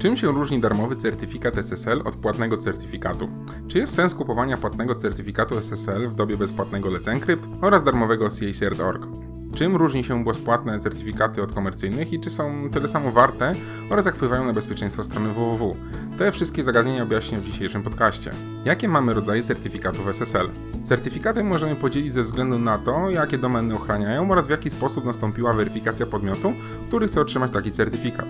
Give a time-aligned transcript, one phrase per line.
[0.00, 3.28] Czym się różni darmowy certyfikat SSL od płatnego certyfikatu?
[3.68, 9.06] Czy jest sens kupowania płatnego certyfikatu SSL w dobie bezpłatnego Let's Encrypt oraz darmowego CACert.org?
[9.54, 13.54] Czym różni się bezpłatne certyfikaty od komercyjnych i czy są tyle samo warte
[13.90, 15.76] oraz jak wpływają na bezpieczeństwo strony www?
[16.18, 18.30] Te wszystkie zagadnienia objaśnię w dzisiejszym podcaście.
[18.64, 20.48] Jakie mamy rodzaje certyfikatów SSL?
[20.82, 25.52] Certyfikaty możemy podzielić ze względu na to, jakie domeny ochraniają oraz w jaki sposób nastąpiła
[25.52, 26.52] weryfikacja podmiotu,
[26.88, 28.26] który chce otrzymać taki certyfikat.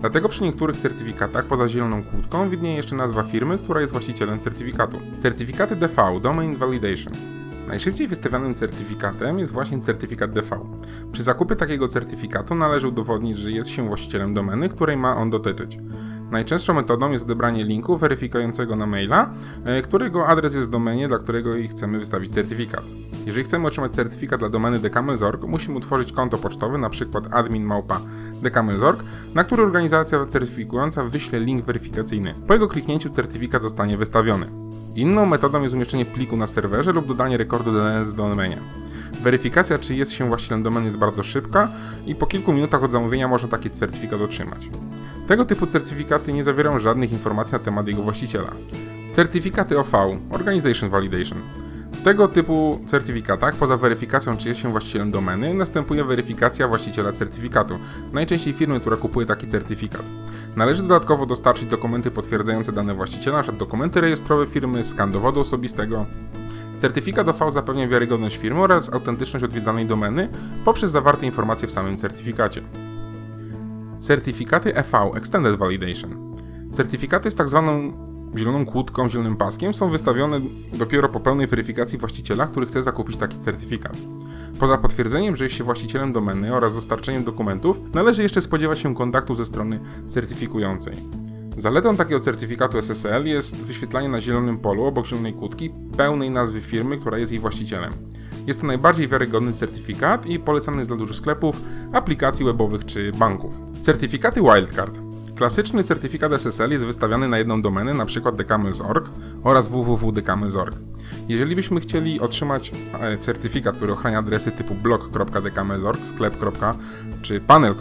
[0.00, 5.00] Dlatego przy niektórych certyfikatach poza zieloną kłódką widnieje jeszcze nazwa firmy, która jest właścicielem certyfikatu.
[5.18, 7.12] Certyfikaty DV Domain Validation.
[7.68, 10.58] Najszybciej wystawianym certyfikatem jest właśnie certyfikat DV.
[11.12, 15.78] Przy zakupie takiego certyfikatu należy udowodnić, że jest się właścicielem domeny, której ma on dotyczyć.
[16.30, 19.30] Najczęstszą metodą jest odebranie linku weryfikującego na maila,
[19.64, 22.84] e, którego adres jest w domenie, dla którego chcemy wystawić certyfikat.
[23.26, 27.20] Jeżeli chcemy otrzymać certyfikat dla domeny dekamel.org, musimy utworzyć konto pocztowe, np.
[27.30, 28.00] admin małpa
[29.34, 32.34] na który organizacja certyfikująca wyśle link weryfikacyjny.
[32.46, 34.46] Po jego kliknięciu certyfikat zostanie wystawiony.
[34.94, 38.56] Inną metodą jest umieszczenie pliku na serwerze lub dodanie rekordu DNS w domenie.
[39.22, 41.68] Weryfikacja, czy jest się właścicielem domeny jest bardzo szybka
[42.06, 44.68] i po kilku minutach od zamówienia można taki certyfikat otrzymać.
[45.30, 48.50] Tego typu certyfikaty nie zawierają żadnych informacji na temat jego właściciela.
[49.12, 49.92] Certyfikaty OV
[50.30, 51.38] Organization Validation
[51.92, 57.78] w tego typu certyfikatach, poza weryfikacją, czy jest się właścicielem domeny, następuje weryfikacja właściciela certyfikatu,
[58.12, 60.02] najczęściej firmy, która kupuje taki certyfikat.
[60.56, 63.52] Należy dodatkowo dostarczyć dokumenty potwierdzające dane właściciela, np.
[63.52, 66.06] dokumenty rejestrowe firmy, skan dowodu osobistego.
[66.78, 70.28] Certyfikat OV zapewnia wiarygodność firmy oraz autentyczność odwiedzanej domeny
[70.64, 72.62] poprzez zawarte informacje w samym certyfikacie.
[74.00, 76.36] Certyfikaty EV Extended Validation.
[76.70, 77.92] Certyfikaty z tak zwaną
[78.36, 80.40] zieloną kłódką, zielonym paskiem są wystawione
[80.72, 83.96] dopiero po pełnej weryfikacji właściciela, który chce zakupić taki certyfikat.
[84.60, 89.34] Poza potwierdzeniem, że jest się właścicielem domeny oraz dostarczeniem dokumentów, należy jeszcze spodziewać się kontaktu
[89.34, 90.94] ze strony certyfikującej.
[91.56, 96.98] Zaletą takiego certyfikatu SSL jest wyświetlanie na zielonym polu obok zielonej kłódki pełnej nazwy firmy,
[96.98, 97.92] która jest jej właścicielem.
[98.50, 101.62] Jest to najbardziej wiarygodny certyfikat i polecany jest dla dużych sklepów,
[101.92, 103.54] aplikacji webowych czy banków.
[103.82, 105.00] Certyfikaty Wildcard
[105.36, 108.32] Klasyczny certyfikat SSL jest wystawiany na jedną domenę, np.
[108.32, 109.10] decamels.org
[109.44, 110.74] oraz www.decamels.org.
[111.28, 116.36] Jeżeli byśmy chcieli otrzymać e, certyfikat, który ochrania adresy typu blog.decamels.org, sklep.
[117.22, 117.74] czy panel.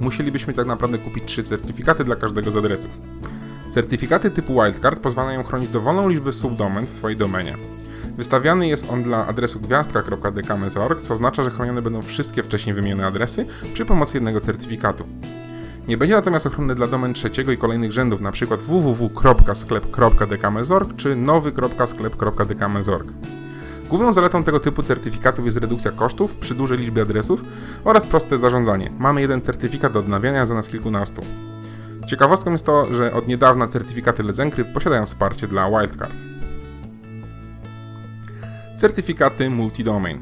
[0.00, 2.90] musielibyśmy tak naprawdę kupić trzy certyfikaty dla każdego z adresów.
[3.70, 7.69] Certyfikaty typu wildcard pozwalają chronić dowolną liczbę subdomen w Twojej domenie.
[8.20, 13.46] Wystawiany jest on dla adresu gwiazdka.decamels.org, co oznacza, że chronione będą wszystkie wcześniej wymienione adresy
[13.74, 15.04] przy pomocy jednego certyfikatu.
[15.88, 18.56] Nie będzie natomiast ochronny dla domen trzeciego i kolejnych rzędów, np.
[18.56, 23.08] www.sklep.dkmezorg czy nowy.sklep.dkmezorg.
[23.88, 27.44] Główną zaletą tego typu certyfikatów jest redukcja kosztów przy dużej liczbie adresów
[27.84, 28.90] oraz proste zarządzanie.
[28.98, 31.22] Mamy jeden certyfikat do odnawiania za nas kilkunastu.
[32.06, 36.39] Ciekawostką jest to, że od niedawna certyfikaty Let's Encrypt posiadają wsparcie dla Wildcard.
[38.80, 40.18] Certyfikaty multi-domain.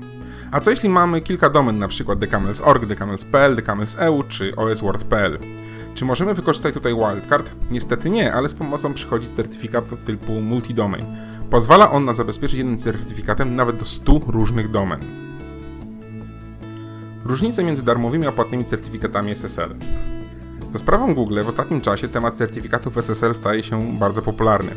[0.50, 2.16] A co jeśli mamy kilka domen, np.
[2.16, 5.38] decamels.org, decamels.pl, decamels.eu czy osword.pl?
[5.94, 7.52] Czy możemy wykorzystać tutaj wildcard?
[7.70, 11.04] Niestety nie, ale z pomocą przychodzi certyfikat typu multi-domain.
[11.50, 15.00] Pozwala on na zabezpieczyć jednym certyfikatem nawet do 100 różnych domen.
[17.24, 19.74] Różnice między darmowymi a płatnymi certyfikatami SSL.
[20.72, 24.70] Za sprawą Google w ostatnim czasie temat certyfikatów SSL staje się bardzo popularny.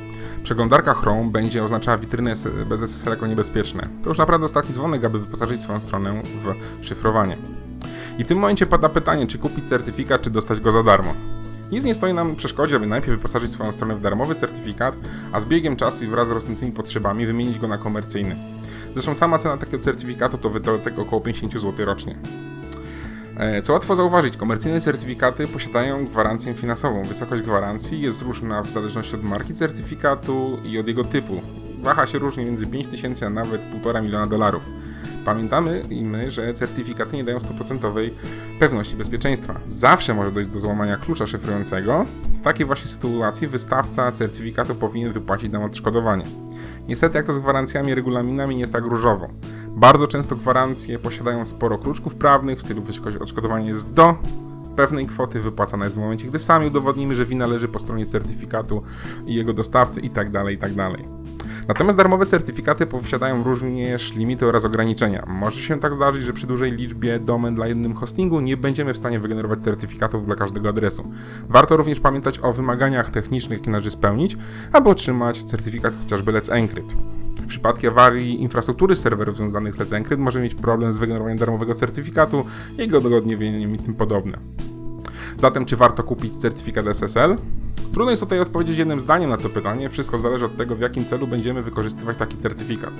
[0.43, 2.33] Przeglądarka Chrome będzie oznaczała witryny
[2.69, 3.87] bez SSL jako niebezpieczne.
[4.03, 7.37] To już naprawdę ostatni dzwonek, aby wyposażyć swoją stronę w szyfrowanie.
[8.17, 11.13] I w tym momencie pada pytanie, czy kupić certyfikat, czy dostać go za darmo.
[11.71, 14.95] Nic nie stoi nam przeszkodzie, aby najpierw wyposażyć swoją stronę w darmowy certyfikat,
[15.31, 18.35] a z biegiem czasu i wraz z rosnącymi potrzebami wymienić go na komercyjny.
[18.93, 22.15] Zresztą sama cena takiego certyfikatu to wydatek około 50 zł rocznie.
[23.41, 27.03] E, co łatwo zauważyć, komercyjne certyfikaty posiadają gwarancję finansową.
[27.03, 31.41] Wysokość gwarancji jest różna w zależności od marki certyfikatu i od jego typu.
[31.83, 34.63] Waha się różni między 5000 a nawet 1,5 miliona dolarów.
[35.25, 38.09] Pamiętamy i my, że certyfikaty nie dają 100%
[38.59, 39.59] pewności bezpieczeństwa.
[39.67, 42.05] Zawsze może dojść do złamania klucza szyfrującego.
[42.33, 46.25] W takiej właśnie sytuacji wystawca certyfikatu powinien wypłacić nam odszkodowanie.
[46.87, 49.29] Niestety, jak to z gwarancjami regulaminami, nie jest tak różowo.
[49.75, 54.15] Bardzo często gwarancje posiadają sporo kruczków prawnych, w stylu wysokość odszkodowania jest do
[54.75, 58.83] pewnej kwoty wypłacana jest w momencie, gdy sami udowodnimy, że wina leży po stronie certyfikatu
[59.25, 60.75] i jego dostawcy itd., tak itd.
[60.75, 61.21] Tak
[61.67, 65.25] Natomiast darmowe certyfikaty posiadają również limity oraz ograniczenia.
[65.27, 68.97] Może się tak zdarzyć, że przy dużej liczbie domen dla jednym hostingu nie będziemy w
[68.97, 71.11] stanie wygenerować certyfikatów dla każdego adresu.
[71.49, 74.37] Warto również pamiętać o wymaganiach technicznych, jakie należy spełnić,
[74.71, 76.95] aby otrzymać certyfikat chociażby Let's Encrypt.
[77.51, 81.75] W przypadku awarii infrastruktury serwerów związanych z Let's Encrypt może mieć problem z wygenerowaniem darmowego
[81.75, 82.45] certyfikatu,
[82.77, 84.37] jego dogodniewieniem i tym podobne.
[85.37, 87.35] Zatem, czy warto kupić certyfikat SSL?
[87.93, 91.05] Trudno jest tutaj odpowiedzieć jednym zdaniem na to pytanie, wszystko zależy od tego, w jakim
[91.05, 92.91] celu będziemy wykorzystywać taki certyfikat.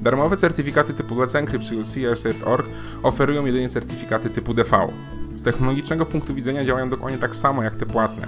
[0.00, 2.66] Darmowe certyfikaty typu Let's Encrypt czy CRCert.org
[3.02, 4.88] oferują jedynie certyfikaty typu DV.
[5.36, 8.26] Z technologicznego punktu widzenia działają dokładnie tak samo jak te płatne.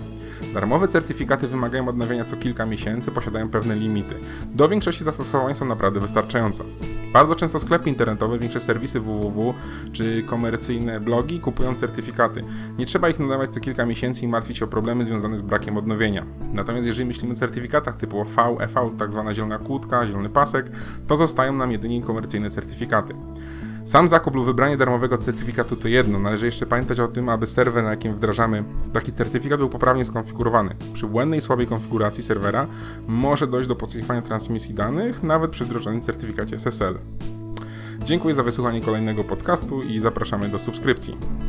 [0.54, 4.14] Darmowe certyfikaty wymagają odnawiania co kilka miesięcy, posiadają pewne limity.
[4.54, 6.64] Do większości zastosowań są naprawdę wystarczające.
[7.12, 9.54] Bardzo często sklepy internetowe, większe serwisy www
[9.92, 12.44] czy komercyjne blogi kupują certyfikaty.
[12.78, 15.76] Nie trzeba ich nadawać co kilka miesięcy i martwić się o problemy związane z brakiem
[15.76, 16.26] odnowienia.
[16.52, 20.70] Natomiast jeżeli myślimy o certyfikatach typu OV, EV, tak zwana zielona kłódka, zielony pasek,
[21.06, 23.14] to zostają nam jedynie komercyjne certyfikaty.
[23.84, 27.84] Sam zakup lub wybranie darmowego certyfikatu to jedno, należy jeszcze pamiętać o tym, aby serwer,
[27.84, 30.74] na jakim wdrażamy taki certyfikat, był poprawnie skonfigurowany.
[30.92, 32.66] Przy błędnej, słabej konfiguracji serwera
[33.06, 36.98] może dojść do podsłuchiwania transmisji danych, nawet przy wdrożonym certyfikacie SSL.
[38.04, 41.16] Dziękuję za wysłuchanie kolejnego podcastu i zapraszamy do subskrypcji.